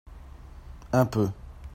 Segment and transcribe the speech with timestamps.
[0.93, 1.29] un peu.